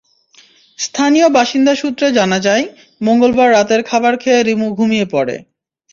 [0.79, 2.65] স্থানীয় বাসিন্দা সূত্রে জানা যায়,
[3.01, 5.35] মঙ্গলবার রাতের খাবার খেয়ে রিমু ঘুমিয়ে পড়ে।